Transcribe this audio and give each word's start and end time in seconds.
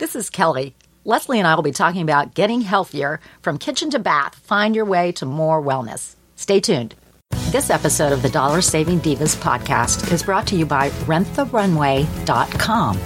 This 0.00 0.16
is 0.16 0.30
Kelly. 0.30 0.74
Leslie 1.04 1.38
and 1.40 1.46
I 1.46 1.54
will 1.54 1.62
be 1.62 1.72
talking 1.72 2.00
about 2.00 2.32
getting 2.32 2.62
healthier 2.62 3.20
from 3.42 3.58
kitchen 3.58 3.90
to 3.90 3.98
bath. 3.98 4.34
Find 4.34 4.74
your 4.74 4.86
way 4.86 5.12
to 5.12 5.26
more 5.26 5.62
wellness. 5.62 6.16
Stay 6.36 6.58
tuned. 6.58 6.94
This 7.50 7.68
episode 7.68 8.10
of 8.10 8.22
the 8.22 8.30
Dollar 8.30 8.62
Saving 8.62 9.00
Divas 9.00 9.36
podcast 9.36 10.10
is 10.10 10.22
brought 10.22 10.46
to 10.46 10.56
you 10.56 10.64
by 10.64 10.88
renttherunway.com. 11.04 12.98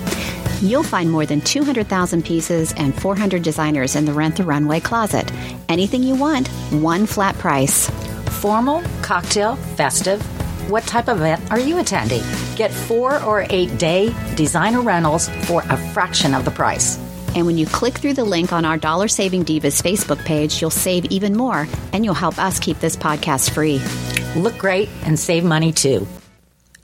You'll 0.61 0.85
find 0.85 1.11
more 1.11 1.27
than 1.27 1.41
200,000 1.41 2.25
pieces 2.25 2.73
and 2.77 2.95
400 2.95 3.43
designers 3.43 3.97
in 3.97 4.05
the 4.05 4.13
Rent 4.13 4.37
the 4.37 4.45
Runway 4.45 4.79
closet. 4.79 5.29
Anything 5.69 6.05
you 6.05 6.15
want, 6.15 6.47
one 6.71 7.07
flat 7.07 7.37
price. 7.39 7.91
Formal, 8.41 8.85
cocktail, 9.03 9.57
festive. 9.57 10.23
What 10.71 10.85
type 10.85 11.09
of 11.09 11.17
event 11.17 11.51
are 11.51 11.59
you 11.59 11.81
attending? 11.81 12.23
Get 12.57 12.73
four 12.73 13.23
or 13.23 13.47
eight 13.51 13.79
day 13.79 14.15
designer 14.37 14.81
rentals 14.81 15.29
for 15.47 15.63
a 15.69 15.77
fraction 15.93 16.35
of 16.35 16.45
the 16.45 16.51
price. 16.51 16.99
And 17.35 17.47
when 17.47 17.59
you 17.59 17.67
click 17.67 17.95
through 17.95 18.15
the 18.15 18.25
link 18.25 18.53
on 18.53 18.65
our 18.65 18.77
Dollar 18.79 19.09
Saving 19.09 19.45
Divas 19.45 19.83
Facebook 19.83 20.25
page, 20.25 20.61
you'll 20.61 20.71
save 20.71 21.07
even 21.07 21.37
more 21.37 21.67
and 21.93 22.05
you'll 22.05 22.15
help 22.15 22.39
us 22.39 22.61
keep 22.61 22.79
this 22.79 22.97
podcast 22.97 23.51
free. 23.51 23.83
Look 24.41 24.57
great 24.57 24.89
and 25.05 25.19
save 25.19 25.45
money 25.45 25.73
too. 25.73 26.07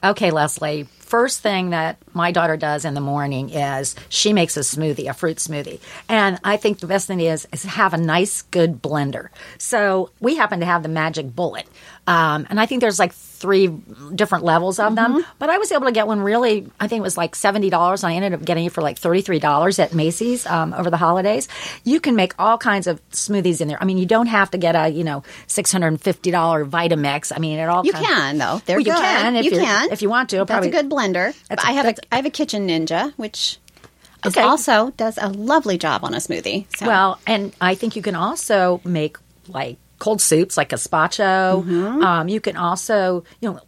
Okay, 0.03 0.31
Leslie. 0.31 0.89
First 0.99 1.41
thing 1.41 1.71
that 1.71 1.99
my 2.15 2.31
daughter 2.31 2.57
does 2.57 2.85
in 2.85 2.95
the 2.95 3.01
morning 3.01 3.51
is 3.51 3.97
she 4.09 4.33
makes 4.33 4.57
a 4.57 4.61
smoothie, 4.61 5.11
a 5.11 5.13
fruit 5.13 5.39
smoothie. 5.39 5.81
And 6.09 6.39
I 6.45 6.57
think 6.57 6.79
the 6.79 6.87
best 6.87 7.09
thing 7.09 7.21
is 7.21 7.49
is 7.53 7.65
have 7.65 7.95
a 7.95 7.99
nice, 7.99 8.43
good 8.43 8.81
blender. 8.81 9.29
So 9.59 10.11
we 10.21 10.37
happen 10.37 10.61
to 10.61 10.67
have 10.67 10.85
the 10.85 10.89
magic 10.89 11.35
bullet. 11.35 11.67
Um, 12.07 12.47
and 12.51 12.59
I 12.59 12.67
think 12.67 12.81
there's 12.81 12.99
like 12.99 13.13
three 13.13 13.69
different 14.15 14.43
levels 14.45 14.79
of 14.81 14.97
them. 14.97 15.25
But 15.39 15.49
I 15.49 15.59
was 15.59 15.71
able 15.71 15.87
to 15.87 15.93
get 15.93 16.07
one 16.09 16.21
really, 16.21 16.67
I 16.81 16.89
think 16.89 16.99
it 17.01 17.03
was 17.03 17.17
like 17.17 17.35
$70. 17.35 18.03
And 18.03 18.13
I 18.13 18.15
ended 18.17 18.35
up 18.35 18.45
getting 18.45 18.65
it 18.65 18.73
for 18.73 18.83
like 18.83 18.99
$33 18.99 19.79
at 19.79 19.95
Macy's 19.95 20.45
um, 20.47 20.75
over 20.75 20.91
the 20.91 20.97
holidays. 20.97 21.47
You 21.85 22.01
can 22.01 22.17
make 22.17 22.35
all 22.39 22.59
kinds 22.59 22.87
of 22.89 23.01
smoothies 23.11 23.61
in 23.61 23.69
there. 23.69 23.79
I 23.81 23.85
mean, 23.85 23.97
you 23.99 24.07
don't 24.07 24.27
have 24.27 24.51
to 24.51 24.59
get 24.59 24.75
a, 24.75 24.89
you 24.89 25.05
know, 25.05 25.23
$650 25.47 26.69
Vitamix. 26.71 27.33
I 27.35 27.39
mean, 27.39 27.59
it 27.59 27.69
all 27.69 27.85
You 27.85 27.93
can 27.93 28.39
though. 28.39 28.61
They're 28.67 28.77
Well, 28.77 28.87
you 28.87 28.93
good. 28.93 29.01
can 29.01 29.37
if 29.37 29.45
you 29.45 29.51
can 29.53 29.93
if 29.93 30.03
you 30.03 30.11
want 30.11 30.31
to. 30.31 30.37
That's 30.39 30.51
Probably- 30.51 30.69
a 30.69 30.73
good 30.73 30.91
blender. 30.91 31.35
That's 31.49 31.63
But 31.63 31.65
a- 31.65 31.69
I 31.69 31.73
have 31.73 31.87
a 31.87 31.95
I 32.13 32.17
have 32.17 32.27
a 32.27 32.31
Kitchen 32.31 32.67
Ninja, 32.69 33.13
which 33.17 33.59
Okay. 34.27 34.43
also 34.43 34.91
does 34.97 35.17
a 35.21 35.29
lovely 35.29 35.79
job 35.79 36.05
on 36.05 36.13
a 36.13 36.19
smoothie. 36.19 36.67
So. 36.77 36.87
Well, 36.87 37.19
and 37.27 37.55
I 37.61 37.75
think 37.75 37.97
you 37.97 38.03
can 38.03 38.15
also 38.15 38.81
make 38.85 39.17
like 39.49 39.79
cold 40.01 40.21
soups, 40.21 40.57
like 40.57 40.71
gazpacho. 40.71 41.63
Mm-hmm. 41.63 42.03
Um, 42.03 42.29
you 42.29 42.41
can 42.41 42.57
also, 42.57 43.23
you 43.41 43.53
know, 43.53 43.61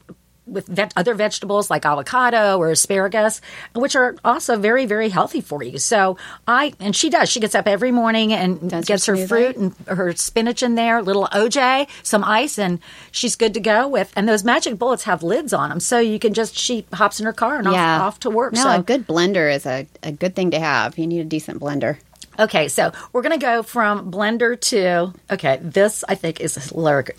with 0.44 0.68
other 0.96 1.14
vegetables 1.14 1.70
like 1.70 1.86
avocado 1.86 2.58
or 2.58 2.70
asparagus, 2.70 3.40
which 3.74 3.94
are 3.94 4.16
also 4.24 4.58
very, 4.58 4.86
very 4.86 5.08
healthy 5.08 5.40
for 5.40 5.62
you. 5.62 5.78
So 5.78 6.16
I, 6.48 6.74
and 6.80 6.96
she 6.96 7.10
does, 7.10 7.30
she 7.30 7.38
gets 7.38 7.54
up 7.54 7.68
every 7.68 7.92
morning 7.92 8.32
and 8.32 8.70
Does 8.70 8.84
gets 8.86 9.06
her 9.06 9.16
her 9.16 9.26
fruit 9.26 9.56
and 9.56 9.74
her 9.86 10.14
spinach 10.16 10.62
in 10.62 10.74
there, 10.74 11.00
little 11.00 11.28
OJ, 11.32 11.88
some 12.02 12.24
ice, 12.24 12.58
and 12.58 12.80
she's 13.12 13.36
good 13.36 13.54
to 13.54 13.60
go 13.60 13.86
with. 13.86 14.12
And 14.16 14.28
those 14.28 14.42
magic 14.42 14.78
bullets 14.78 15.04
have 15.04 15.22
lids 15.22 15.52
on 15.52 15.68
them. 15.68 15.80
So 15.80 16.00
you 16.00 16.18
can 16.18 16.34
just, 16.34 16.56
she 16.56 16.86
hops 16.92 17.20
in 17.20 17.26
her 17.26 17.32
car 17.32 17.56
and 17.58 17.70
yeah, 17.70 18.00
off, 18.00 18.02
off 18.02 18.20
to 18.20 18.30
work. 18.30 18.52
No, 18.52 18.62
so 18.62 18.70
a 18.70 18.82
good 18.82 19.06
blender 19.06 19.54
is 19.54 19.64
a, 19.64 19.86
a 20.02 20.10
good 20.10 20.34
thing 20.34 20.50
to 20.50 20.58
have. 20.58 20.98
You 20.98 21.06
need 21.06 21.20
a 21.20 21.24
decent 21.24 21.60
blender. 21.60 21.98
Okay, 22.38 22.68
so 22.68 22.92
we're 23.12 23.22
going 23.22 23.38
to 23.38 23.44
go 23.44 23.62
from 23.62 24.10
blender 24.10 24.58
to 24.60 25.12
okay. 25.30 25.58
This 25.62 26.02
I 26.08 26.14
think 26.14 26.40
is 26.40 26.54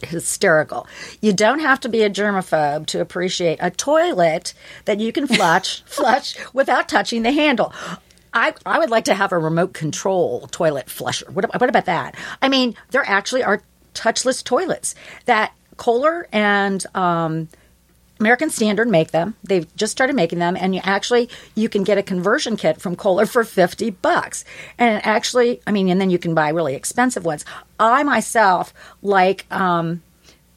hysterical. 0.01 0.87
You 1.21 1.33
don't 1.33 1.59
have 1.59 1.79
to 1.81 1.89
be 1.89 2.03
a 2.03 2.09
germaphobe 2.09 2.87
to 2.87 3.01
appreciate 3.01 3.59
a 3.61 3.69
toilet 3.69 4.53
that 4.85 4.99
you 4.99 5.11
can 5.11 5.27
flush 5.27 5.81
flush 5.85 6.35
without 6.53 6.89
touching 6.89 7.21
the 7.21 7.31
handle. 7.31 7.73
I, 8.33 8.53
I 8.65 8.79
would 8.79 8.89
like 8.89 9.05
to 9.05 9.13
have 9.13 9.31
a 9.31 9.37
remote 9.37 9.73
control 9.73 10.47
toilet 10.47 10.89
flusher. 10.89 11.29
What, 11.31 11.45
what 11.59 11.69
about 11.69 11.85
that? 11.85 12.15
I 12.41 12.49
mean, 12.49 12.75
there 12.89 13.03
actually 13.05 13.43
are 13.43 13.61
touchless 13.93 14.43
toilets 14.43 14.95
that 15.25 15.53
Kohler 15.77 16.27
and 16.31 16.83
um, 16.95 17.47
American 18.19 18.49
Standard 18.49 18.87
make 18.87 19.11
them. 19.11 19.35
They've 19.43 19.67
just 19.75 19.91
started 19.91 20.15
making 20.15 20.39
them, 20.39 20.55
and 20.55 20.73
you 20.75 20.81
actually 20.83 21.29
you 21.55 21.67
can 21.69 21.83
get 21.83 21.97
a 21.97 22.03
conversion 22.03 22.55
kit 22.57 22.79
from 22.81 22.95
Kohler 22.95 23.25
for 23.25 23.43
fifty 23.43 23.89
bucks. 23.89 24.45
And 24.77 25.05
actually, 25.05 25.61
I 25.67 25.71
mean, 25.71 25.89
and 25.89 25.99
then 25.99 26.09
you 26.09 26.19
can 26.19 26.33
buy 26.33 26.49
really 26.49 26.75
expensive 26.75 27.25
ones. 27.25 27.43
I 27.79 28.03
myself 28.03 28.73
like. 29.01 29.45
Um, 29.51 30.01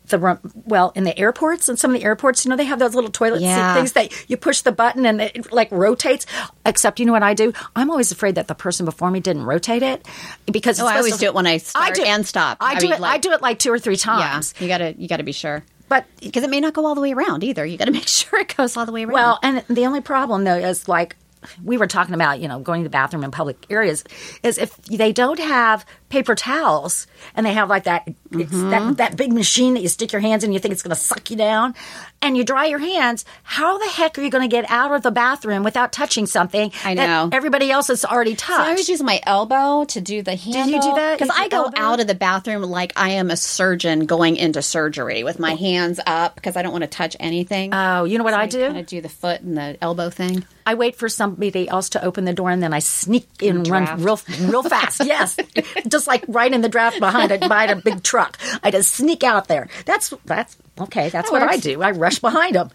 the 0.09 0.39
well 0.67 0.93
in 0.95 1.03
the 1.03 1.19
airports 1.19 1.69
and 1.69 1.77
some 1.81 1.93
of 1.93 1.99
the 2.01 2.07
airports 2.07 2.45
you 2.45 2.49
know 2.49 2.55
they 2.57 2.63
have 2.63 2.79
those 2.79 2.95
little 2.95 3.11
toilet 3.11 3.41
seat 3.41 3.75
things 3.75 3.91
that 3.95 4.31
you 4.31 4.37
push 4.37 4.61
the 4.61 4.71
button 4.71 5.05
and 5.05 5.21
it 5.21 5.53
like 5.53 5.69
rotates 5.73 6.27
except 6.65 7.01
you 7.01 7.07
know 7.07 7.11
what 7.11 7.25
i 7.25 7.35
do 7.35 7.53
i'm 7.75 7.91
always 7.91 8.13
afraid 8.13 8.37
that 8.37 8.47
the 8.47 8.55
person 8.55 8.87
before 8.87 9.11
me 9.11 9.19
didn't 9.19 9.43
rotate 9.43 9.83
it 9.83 10.07
because 10.53 10.79
Oh, 10.79 10.87
I 10.87 10.99
always 10.99 11.15
to- 11.15 11.19
do 11.19 11.27
it 11.27 11.35
when 11.35 11.49
I 11.49 11.57
start 11.57 11.99
and 11.99 12.25
stop. 12.25 12.59
i, 12.61 12.75
I 12.75 12.79
do 12.79 12.87
mean, 12.87 12.93
it 12.93 12.97
i 12.99 12.99
like- 13.01 13.23
do 13.23 13.33
it 13.33 13.43
like 13.43 13.59
two 13.59 13.73
or 13.73 13.81
three 13.81 13.95
Yeah, 13.97 13.99
times 14.05 14.55
you 14.61 14.69
gotta 14.69 14.95
you 14.97 15.09
gotta 15.09 15.25
be 15.25 15.33
sure. 15.33 15.65
But 15.89 16.05
because 16.21 16.43
it 16.43 16.51
may 16.51 16.61
not 16.61 16.75
go 16.75 16.87
all 16.87 16.95
the 16.95 17.01
way 17.01 17.13
around 17.13 17.45
either. 17.45 17.65
You 17.65 17.77
got 17.77 17.87
to 17.87 17.91
make 18.01 18.09
sure 18.09 18.41
it 18.41 18.57
goes 18.57 18.77
all 18.77 18.87
the 18.87 18.93
way 18.93 19.05
around. 19.05 19.13
Well, 19.13 19.39
and 19.43 19.65
the 19.69 19.87
only 19.87 20.01
problem 20.01 20.45
though 20.45 20.57
is 20.57 20.89
like 20.89 21.17
we 21.63 21.77
were 21.77 21.87
talking 21.87 22.15
about, 22.15 22.41
you 22.41 22.49
know, 22.49 22.59
going 22.59 22.83
to 22.83 22.85
the 22.85 22.91
bathroom 22.91 23.25
in 23.25 23.31
public 23.31 23.67
areas, 23.71 24.05
is 24.43 24.59
if 24.59 24.77
they 24.83 25.13
don't 25.13 25.39
have 25.39 25.87
paper 26.09 26.35
towels 26.35 27.07
and 27.35 27.45
they 27.45 27.53
have 27.53 27.69
like 27.69 27.85
that 27.85 28.07
mm-hmm. 28.31 28.71
that, 28.71 28.97
that 28.97 29.17
big 29.17 29.33
machine 29.33 29.75
that 29.75 29.81
you 29.81 29.89
stick 29.89 30.13
your 30.13 30.21
hands 30.21 30.45
in, 30.45 30.49
and 30.49 30.55
you 30.55 30.61
think 30.61 30.73
it's 30.73 30.83
going 30.83 30.95
to 30.95 31.01
suck 31.01 31.31
you 31.31 31.37
down, 31.37 31.75
and 32.23 32.37
you 32.37 32.45
dry 32.45 32.67
your 32.67 32.79
hands. 32.79 33.25
How 33.43 33.79
the 33.79 33.89
heck 33.89 34.19
are 34.19 34.23
you 34.23 34.31
going 34.31 34.49
to 34.49 34.55
get 34.55 34.69
out 34.71 34.93
of 34.93 35.03
the 35.03 35.11
bathroom 35.11 35.63
without 35.63 35.93
touching 35.93 36.27
something? 36.27 36.73
I 36.85 36.95
know. 36.95 37.31
everybody 37.33 37.71
else 37.71 37.89
has 37.89 38.05
already 38.05 38.35
So 38.35 38.47
touched. 38.47 38.61
I 38.61 38.71
always 38.71 38.89
use 38.89 39.03
my 39.03 39.21
elbow 39.25 39.85
to 39.87 40.01
do 40.01 40.23
the 40.23 40.37
handle. 40.37 40.67
you 40.67 40.81
do 40.81 40.95
that? 40.95 41.19
Because 41.19 41.35
I 41.37 41.49
go 41.49 41.65
elbow? 41.65 41.79
out 41.79 42.01
of 42.01 42.07
the 42.07 42.15
bathroom 42.15 42.63
like 42.63 42.93
I 42.97 43.11
am 43.11 43.31
a 43.31 43.37
surgeon 43.37 44.07
going 44.07 44.37
into 44.37 44.63
surgery 44.63 45.25
with 45.25 45.39
my 45.39 45.55
hands 45.55 46.01
up 46.07 46.35
because 46.35 46.57
I 46.57 46.63
don't 46.63 46.73
want 46.73 46.83
to 46.83 46.91
touch 46.91 47.17
anything. 47.21 47.71
oh, 47.73 48.05
you 48.05 48.19
know 48.19 48.25
what 48.25 48.35
I 48.35 48.47
do? 48.47 48.67
Of 48.67 48.87
do 48.87 49.01
the 49.01 49.09
foot 49.09 49.41
and 49.41 49.57
the 49.57 49.77
elbow 49.81 50.11
thing. 50.11 50.45
I 50.67 50.75
wait 50.75 50.97
for 50.97 51.09
somebody 51.09 51.69
else 51.69 51.91
to 51.91 52.05
open 52.05 52.25
the 52.25 52.33
door 52.33 52.51
and 52.51 52.61
then 52.61 52.73
I 52.73 52.81
sneak 52.81 53.29
in 53.41 53.59
and 53.59 53.69
run 53.69 54.03
real 54.03 54.21
real 54.41 54.63
fast. 54.63 55.05
Yes. 55.07 55.37
Just 55.97 56.07
like 56.07 56.25
right 56.29 56.53
in 56.53 56.61
the 56.61 56.69
draft 56.69 57.01
behind 57.01 57.33
a 57.33 57.39
behind 57.39 57.71
a 57.75 57.77
big 57.77 58.03
truck. 58.03 58.39
I 58.63 58.71
just 58.71 58.93
sneak 58.93 59.25
out 59.25 59.49
there. 59.49 59.69
That's 59.87 60.13
that's 60.27 60.57
okay, 60.79 61.09
that's 61.09 61.31
That 61.31 61.41
what 61.41 61.43
I 61.49 61.57
do. 61.57 61.83
I 61.83 61.91
rush 61.93 62.19
behind 62.19 62.55
them. 62.55 62.71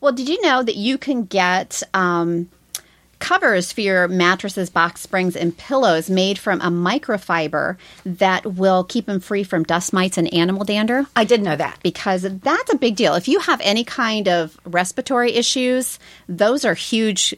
Well, 0.00 0.12
did 0.12 0.28
you 0.28 0.40
know 0.42 0.62
that 0.62 0.76
you 0.76 0.96
can 0.98 1.24
get 1.24 1.82
um, 1.92 2.48
covers 3.18 3.70
for 3.72 3.82
your 3.82 4.08
mattresses, 4.08 4.70
box 4.70 5.02
springs, 5.02 5.36
and 5.36 5.56
pillows 5.56 6.08
made 6.08 6.38
from 6.38 6.60
a 6.62 6.70
microfiber 6.70 7.76
that 8.04 8.46
will 8.46 8.82
keep 8.84 9.06
them 9.06 9.20
free 9.20 9.44
from 9.44 9.62
dust 9.62 9.92
mites 9.92 10.16
and 10.16 10.32
animal 10.32 10.64
dander? 10.64 11.06
I 11.14 11.24
did 11.24 11.42
know 11.42 11.56
that. 11.56 11.78
because 11.82 12.22
that's 12.22 12.72
a 12.72 12.76
big 12.78 12.96
deal. 12.96 13.14
If 13.14 13.28
you 13.28 13.40
have 13.40 13.60
any 13.62 13.84
kind 13.84 14.26
of 14.28 14.58
respiratory 14.64 15.32
issues, 15.32 15.98
those 16.28 16.64
are 16.64 16.74
huge 16.74 17.34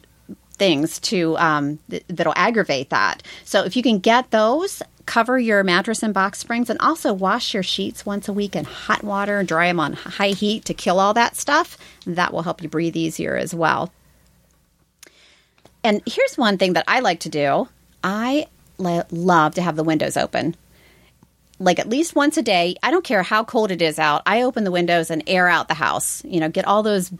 things 0.62 1.00
to 1.00 1.36
um, 1.38 1.80
th- 1.90 2.04
that'll 2.06 2.32
aggravate 2.36 2.90
that. 2.90 3.24
So 3.44 3.64
if 3.64 3.74
you 3.74 3.82
can 3.82 3.98
get 3.98 4.30
those, 4.30 4.80
cover 5.06 5.36
your 5.36 5.64
mattress 5.64 6.04
and 6.04 6.14
box 6.14 6.38
springs, 6.38 6.70
and 6.70 6.78
also 6.78 7.12
wash 7.12 7.52
your 7.52 7.64
sheets 7.64 8.06
once 8.06 8.28
a 8.28 8.32
week 8.32 8.54
in 8.54 8.64
hot 8.64 9.02
water 9.02 9.40
and 9.40 9.48
dry 9.48 9.66
them 9.66 9.80
on 9.80 9.94
high 9.94 10.28
heat 10.28 10.64
to 10.66 10.72
kill 10.72 11.00
all 11.00 11.14
that 11.14 11.34
stuff. 11.34 11.76
That 12.06 12.32
will 12.32 12.42
help 12.42 12.62
you 12.62 12.68
breathe 12.68 12.94
easier 12.94 13.34
as 13.36 13.52
well. 13.52 13.92
And 15.82 16.00
here's 16.06 16.38
one 16.38 16.58
thing 16.58 16.74
that 16.74 16.84
I 16.86 17.00
like 17.00 17.18
to 17.20 17.28
do. 17.28 17.66
I 18.04 18.46
lo- 18.78 19.02
love 19.10 19.56
to 19.56 19.62
have 19.62 19.74
the 19.74 19.82
windows 19.82 20.16
open 20.16 20.54
like 21.58 21.78
at 21.78 21.88
least 21.88 22.14
once 22.14 22.36
a 22.36 22.42
day. 22.42 22.76
I 22.84 22.90
don't 22.90 23.04
care 23.04 23.22
how 23.22 23.42
cold 23.44 23.70
it 23.70 23.82
is 23.82 23.98
out. 23.98 24.22
I 24.26 24.42
open 24.42 24.64
the 24.64 24.72
windows 24.72 25.10
and 25.10 25.22
air 25.26 25.48
out 25.48 25.68
the 25.68 25.74
house. 25.74 26.24
You 26.24 26.40
know, 26.40 26.48
get 26.48 26.66
all 26.66 26.82
those 26.82 27.12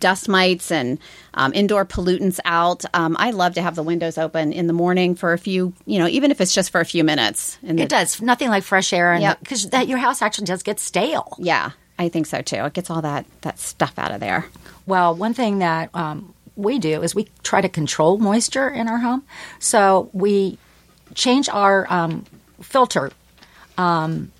dust 0.00 0.28
mites 0.28 0.70
and 0.70 0.98
um, 1.34 1.52
indoor 1.54 1.84
pollutants 1.84 2.40
out. 2.44 2.84
Um, 2.94 3.16
I 3.18 3.30
love 3.30 3.54
to 3.54 3.62
have 3.62 3.74
the 3.74 3.82
windows 3.82 4.18
open 4.18 4.52
in 4.52 4.66
the 4.66 4.72
morning 4.72 5.14
for 5.14 5.32
a 5.32 5.38
few, 5.38 5.72
you 5.86 5.98
know, 5.98 6.06
even 6.08 6.30
if 6.30 6.40
it's 6.40 6.54
just 6.54 6.70
for 6.70 6.80
a 6.80 6.84
few 6.84 7.04
minutes. 7.04 7.58
And 7.62 7.80
It 7.80 7.88
does. 7.88 8.20
Nothing 8.20 8.48
like 8.50 8.64
fresh 8.64 8.92
air 8.92 9.12
and 9.12 9.22
Yep. 9.22 9.40
because 9.40 9.70
that 9.70 9.88
your 9.88 9.98
house 9.98 10.20
actually 10.22 10.46
does 10.46 10.62
get 10.62 10.78
stale. 10.80 11.34
Yeah, 11.38 11.70
I 11.98 12.08
think 12.08 12.26
so 12.26 12.42
too. 12.42 12.64
It 12.64 12.72
gets 12.74 12.90
all 12.90 13.02
that 13.02 13.24
that 13.42 13.58
stuff 13.58 13.94
out 13.98 14.12
of 14.12 14.20
there. 14.20 14.46
Well, 14.86 15.14
one 15.14 15.34
thing 15.34 15.58
that 15.60 15.90
um, 15.94 16.34
we 16.56 16.78
do 16.78 17.02
is 17.02 17.14
we 17.14 17.28
try 17.42 17.60
to 17.60 17.68
control 17.68 18.18
moisture 18.18 18.68
in 18.68 18.88
our 18.88 18.98
home. 18.98 19.22
So 19.58 20.10
we 20.12 20.58
change 21.14 21.48
our 21.48 21.86
um, 21.92 22.24
filter 22.60 23.10
um, 23.76 24.32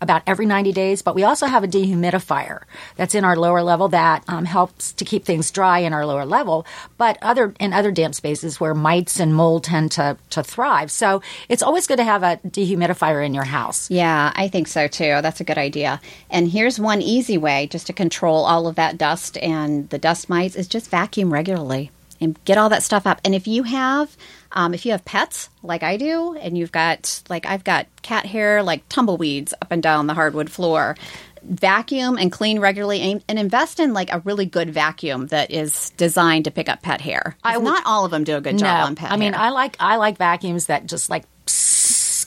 about 0.00 0.22
every 0.26 0.46
90 0.46 0.72
days, 0.72 1.02
but 1.02 1.14
we 1.14 1.24
also 1.24 1.46
have 1.46 1.64
a 1.64 1.68
dehumidifier 1.68 2.62
that's 2.96 3.14
in 3.14 3.24
our 3.24 3.36
lower 3.36 3.62
level 3.62 3.88
that 3.88 4.22
um, 4.28 4.44
helps 4.44 4.92
to 4.92 5.04
keep 5.04 5.24
things 5.24 5.50
dry 5.50 5.78
in 5.78 5.92
our 5.92 6.04
lower 6.04 6.26
level, 6.26 6.66
but 6.98 7.18
other 7.22 7.54
in 7.58 7.72
other 7.72 7.90
damp 7.90 8.14
spaces 8.14 8.60
where 8.60 8.74
mites 8.74 9.18
and 9.18 9.34
mold 9.34 9.64
tend 9.64 9.90
to, 9.92 10.16
to 10.30 10.42
thrive. 10.42 10.90
So 10.90 11.22
it's 11.48 11.62
always 11.62 11.86
good 11.86 11.96
to 11.96 12.04
have 12.04 12.22
a 12.22 12.38
dehumidifier 12.46 13.24
in 13.24 13.34
your 13.34 13.44
house. 13.44 13.90
Yeah, 13.90 14.32
I 14.34 14.48
think 14.48 14.68
so 14.68 14.88
too. 14.88 15.20
That's 15.22 15.40
a 15.40 15.44
good 15.44 15.58
idea. 15.58 16.00
And 16.30 16.48
here's 16.48 16.78
one 16.78 17.00
easy 17.00 17.38
way 17.38 17.66
just 17.68 17.86
to 17.86 17.92
control 17.92 18.44
all 18.44 18.66
of 18.66 18.74
that 18.76 18.98
dust 18.98 19.38
and 19.38 19.88
the 19.90 19.98
dust 19.98 20.28
mites 20.28 20.56
is 20.56 20.68
just 20.68 20.90
vacuum 20.90 21.32
regularly 21.32 21.90
and 22.24 22.42
get 22.44 22.58
all 22.58 22.70
that 22.70 22.82
stuff 22.82 23.06
up. 23.06 23.20
And 23.24 23.34
if 23.34 23.46
you 23.46 23.62
have 23.62 24.16
um, 24.52 24.72
if 24.72 24.86
you 24.86 24.92
have 24.92 25.04
pets 25.04 25.48
like 25.62 25.82
I 25.82 25.96
do, 25.96 26.36
and 26.36 26.56
you've 26.56 26.72
got 26.72 27.22
like 27.28 27.46
I've 27.46 27.64
got 27.64 27.86
cat 28.02 28.24
hair 28.26 28.62
like 28.62 28.88
tumbleweeds 28.88 29.52
up 29.60 29.70
and 29.70 29.82
down 29.82 30.06
the 30.06 30.14
hardwood 30.14 30.48
floor, 30.50 30.96
vacuum 31.42 32.16
and 32.18 32.32
clean 32.32 32.58
regularly 32.58 33.00
and, 33.00 33.24
and 33.28 33.38
invest 33.38 33.80
in 33.80 33.92
like 33.92 34.12
a 34.12 34.20
really 34.20 34.46
good 34.46 34.70
vacuum 34.70 35.26
that 35.28 35.50
is 35.50 35.90
designed 35.96 36.46
to 36.46 36.50
pick 36.50 36.68
up 36.68 36.82
pet 36.82 37.00
hair. 37.00 37.36
I 37.44 37.58
not 37.58 37.84
all 37.84 38.04
of 38.04 38.10
them 38.10 38.24
do 38.24 38.36
a 38.36 38.40
good 38.40 38.58
job 38.58 38.80
No, 38.80 38.86
on 38.86 38.96
pet 38.96 39.12
I 39.12 39.16
mean, 39.16 39.32
hair. 39.32 39.42
I 39.42 39.50
like 39.50 39.76
I 39.80 39.96
like 39.96 40.16
vacuums 40.16 40.66
that 40.66 40.86
just 40.86 41.10
like 41.10 41.24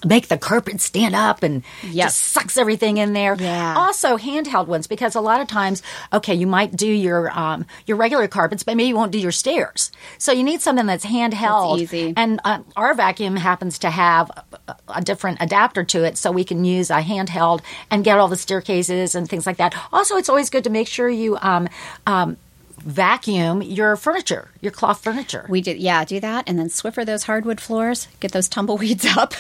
make 0.06 0.28
the 0.28 0.38
carpet 0.38 0.82
stand 0.82 1.16
up 1.16 1.44
and 1.44 1.64
Yes. 1.84 2.14
just 2.14 2.24
sucks 2.34 2.58
everything 2.58 2.98
in 2.98 3.14
there. 3.14 3.36
Yeah. 3.40 3.76
Also, 3.78 4.18
handheld 4.18 4.68
ones 4.68 4.88
because 4.88 5.16
a 5.16 5.22
lot 5.22 5.42
of 5.42 5.48
times, 5.48 5.82
okay, 6.14 6.34
you 6.36 6.48
might 6.48 6.76
do 6.76 6.88
your 6.88 7.32
um, 7.38 7.66
your 7.86 7.98
regular 7.98 8.28
carpets, 8.28 8.64
but 8.64 8.76
maybe 8.78 8.90
you 8.90 8.96
won't 8.96 9.12
do 9.12 9.20
your 9.20 9.32
stairs. 9.32 9.92
So 10.18 10.32
you 10.32 10.44
need 10.44 10.62
something 10.62 10.86
that's 10.86 11.06
handheld. 11.06 11.80
That's 11.80 11.94
easy. 11.94 12.14
And 12.18 12.40
uh, 12.44 12.60
our 12.76 12.94
vacuum 12.94 13.36
happens 13.36 13.80
to 13.80 13.90
have 13.90 14.30
a, 14.68 14.76
a 14.96 15.02
different 15.02 15.38
adapter 15.42 15.84
to 15.86 16.04
it, 16.04 16.18
so 16.18 16.32
we 16.32 16.44
can 16.44 16.66
use 16.66 16.90
a 16.90 17.02
handheld 17.02 17.62
and 17.92 18.04
get 18.04 18.20
all 18.20 18.28
the 18.28 18.38
staircases 18.38 19.16
and 19.16 19.30
things 19.30 19.46
like 19.46 19.58
that. 19.58 19.76
Also, 19.94 20.18
it's 20.18 20.30
always 20.30 20.50
good 20.50 20.64
to 20.66 20.70
make 20.70 20.88
sure 20.88 21.10
you. 21.10 21.38
Um, 21.42 21.70
um, 22.06 22.38
Vacuum 22.80 23.64
your 23.64 23.96
furniture, 23.98 24.50
your 24.62 24.72
cloth 24.72 25.04
furniture. 25.04 25.46
we 25.50 25.62
did, 25.62 25.78
yeah, 25.78 26.06
do 26.06 26.20
that, 26.20 26.48
and 26.48 26.58
then 26.60 26.68
Swiffer 26.70 27.06
those 27.06 27.24
hardwood 27.24 27.60
floors, 27.60 28.08
get 28.20 28.32
those 28.32 28.48
tumbleweeds 28.48 29.04
up 29.18 29.34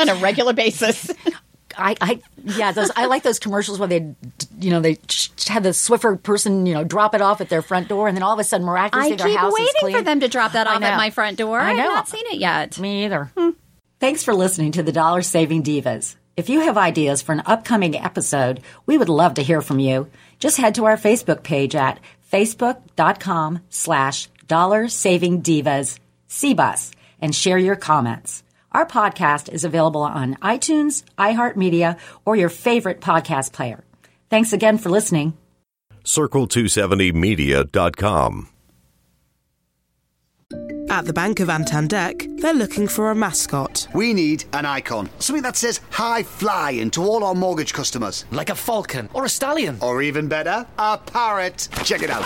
on 0.08 0.08
a 0.08 0.14
regular 0.16 0.52
basis. 0.52 1.10
I, 1.76 1.96
I 2.00 2.20
yeah, 2.44 2.72
those 2.72 2.90
I 2.96 3.06
like 3.06 3.22
those 3.22 3.38
commercials 3.38 3.78
where 3.78 3.88
they, 3.88 4.14
you 4.58 4.70
know, 4.70 4.80
they 4.80 4.98
had 5.46 5.62
the 5.62 5.70
Swiffer 5.70 6.20
person, 6.20 6.66
you 6.66 6.74
know, 6.74 6.84
drop 6.84 7.14
it 7.14 7.22
off 7.22 7.40
at 7.40 7.48
their 7.48 7.62
front 7.62 7.88
door, 7.88 8.08
and 8.08 8.16
then 8.16 8.22
all 8.22 8.32
of 8.32 8.38
a 8.38 8.44
sudden, 8.44 8.66
I 8.66 8.70
miraculously, 8.70 9.16
their 9.16 9.28
keep 9.28 9.38
house 9.38 9.52
is 9.52 9.56
clean. 9.56 9.66
I 9.66 9.72
keep 9.72 9.82
waiting 9.84 9.98
for 9.98 10.04
them 10.04 10.20
to 10.20 10.28
drop 10.28 10.52
that 10.52 10.66
off 10.66 10.82
at 10.82 10.96
my 10.96 11.10
front 11.10 11.38
door. 11.38 11.60
I 11.60 11.70
I 11.70 11.74
have 11.74 11.86
not 11.86 12.08
seen 12.08 12.26
it 12.26 12.38
yet. 12.38 12.78
Me 12.78 13.04
either. 13.04 13.30
Hmm. 13.36 13.50
Thanks 14.00 14.24
for 14.24 14.34
listening 14.34 14.72
to 14.72 14.82
the 14.82 14.92
Dollar 14.92 15.22
Saving 15.22 15.62
Divas. 15.62 16.16
If 16.36 16.48
you 16.48 16.60
have 16.60 16.78
ideas 16.78 17.22
for 17.22 17.32
an 17.32 17.42
upcoming 17.44 17.96
episode, 17.96 18.60
we 18.86 18.96
would 18.96 19.08
love 19.08 19.34
to 19.34 19.42
hear 19.42 19.60
from 19.60 19.78
you. 19.78 20.08
Just 20.38 20.56
head 20.56 20.74
to 20.76 20.86
our 20.86 20.96
Facebook 20.96 21.42
page 21.42 21.74
at 21.74 22.00
facebook.com 22.32 23.60
slash 23.68 24.28
dollar 24.46 24.88
saving 24.88 25.42
divas 25.42 25.98
CBUS 26.28 26.92
and 27.20 27.34
share 27.34 27.58
your 27.58 27.76
comments. 27.76 28.42
Our 28.72 28.86
podcast 28.86 29.52
is 29.52 29.64
available 29.64 30.02
on 30.02 30.36
iTunes, 30.36 31.02
iHeartMedia, 31.18 31.98
or 32.24 32.36
your 32.36 32.48
favorite 32.48 33.00
podcast 33.00 33.52
player. 33.52 33.82
Thanks 34.28 34.52
again 34.52 34.78
for 34.78 34.90
listening. 34.90 35.36
Circle270media.com. 36.04 38.48
At 40.88 41.04
the 41.04 41.12
Bank 41.12 41.38
of 41.38 41.46
Antandek, 41.48 42.40
they're 42.40 42.52
looking 42.52 42.88
for 42.88 43.12
a 43.12 43.14
mascot. 43.14 43.86
We 43.94 44.12
need 44.12 44.42
an 44.52 44.66
icon. 44.66 45.08
Something 45.20 45.44
that 45.44 45.56
says 45.56 45.80
high 45.90 46.24
flying 46.24 46.90
to 46.90 47.04
all 47.04 47.22
our 47.22 47.34
mortgage 47.34 47.72
customers. 47.72 48.24
Like 48.32 48.50
a 48.50 48.56
falcon 48.56 49.08
or 49.14 49.24
a 49.24 49.28
stallion. 49.28 49.78
Or 49.80 50.02
even 50.02 50.26
better, 50.26 50.66
a 50.78 50.98
parrot. 50.98 51.68
Check 51.84 52.02
it 52.02 52.10
out. 52.10 52.24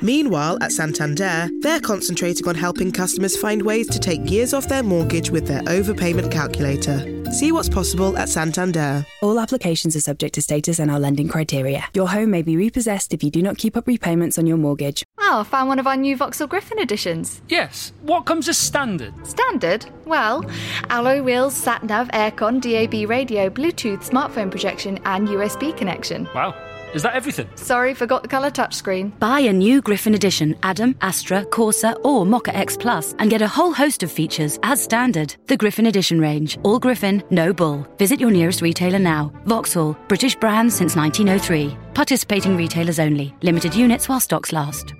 Meanwhile, 0.00 0.58
at 0.60 0.72
Santander, 0.72 1.48
they're 1.60 1.80
concentrating 1.80 2.46
on 2.46 2.54
helping 2.54 2.92
customers 2.92 3.36
find 3.36 3.62
ways 3.62 3.88
to 3.88 3.98
take 3.98 4.30
years 4.30 4.52
off 4.52 4.68
their 4.68 4.82
mortgage 4.82 5.30
with 5.30 5.46
their 5.46 5.62
overpayment 5.62 6.30
calculator. 6.30 7.10
See 7.32 7.52
what's 7.52 7.70
possible 7.70 8.16
at 8.18 8.28
Santander. 8.28 9.06
All 9.22 9.40
applications 9.40 9.96
are 9.96 10.00
subject 10.00 10.34
to 10.34 10.42
status 10.42 10.78
and 10.78 10.90
our 10.90 11.00
lending 11.00 11.26
criteria. 11.28 11.84
Your 11.94 12.08
home 12.08 12.30
may 12.30 12.42
be 12.42 12.56
repossessed 12.56 13.14
if 13.14 13.24
you 13.24 13.30
do 13.30 13.40
not 13.42 13.56
keep 13.56 13.76
up 13.76 13.86
repayments 13.86 14.38
on 14.38 14.46
your 14.46 14.58
mortgage. 14.58 15.04
Oh, 15.18 15.40
I 15.40 15.42
found 15.42 15.68
one 15.68 15.78
of 15.78 15.86
our 15.86 15.96
new 15.96 16.16
Vauxhall 16.16 16.48
Griffin 16.48 16.78
editions. 16.78 17.40
Yes. 17.48 17.92
What 18.02 18.26
comes 18.26 18.48
as 18.48 18.58
standard? 18.58 19.14
Standard? 19.26 19.86
Well, 20.04 20.44
alloy 20.90 21.22
wheels, 21.22 21.54
sat 21.54 21.82
nav, 21.82 22.08
aircon, 22.08 22.60
DAB 22.60 23.08
radio, 23.08 23.48
Bluetooth, 23.48 24.08
smartphone 24.08 24.50
projection, 24.50 24.98
and 25.06 25.26
USB 25.28 25.76
connection. 25.76 26.28
Wow. 26.34 26.54
Is 26.94 27.02
that 27.02 27.14
everything? 27.14 27.48
Sorry, 27.56 27.92
forgot 27.92 28.22
the 28.22 28.28
colour 28.28 28.50
touchscreen. 28.50 29.18
Buy 29.18 29.40
a 29.40 29.52
new 29.52 29.82
Griffin 29.82 30.14
Edition, 30.14 30.56
Adam, 30.62 30.94
Astra, 31.00 31.44
Corsa, 31.46 31.96
or 32.04 32.24
Mokka 32.24 32.54
X 32.54 32.76
Plus, 32.76 33.14
and 33.18 33.28
get 33.28 33.42
a 33.42 33.48
whole 33.48 33.72
host 33.72 34.04
of 34.04 34.12
features 34.12 34.60
as 34.62 34.80
standard. 34.80 35.34
The 35.46 35.56
Griffin 35.56 35.86
Edition 35.86 36.20
range. 36.20 36.56
All 36.62 36.78
Griffin, 36.78 37.22
no 37.30 37.52
bull. 37.52 37.84
Visit 37.98 38.20
your 38.20 38.30
nearest 38.30 38.62
retailer 38.62 39.00
now. 39.00 39.32
Vauxhall, 39.44 39.96
British 40.06 40.36
brand 40.36 40.72
since 40.72 40.94
1903. 40.94 41.76
Participating 41.94 42.56
retailers 42.56 43.00
only. 43.00 43.34
Limited 43.42 43.74
units 43.74 44.08
while 44.08 44.20
stocks 44.20 44.52
last. 44.52 44.94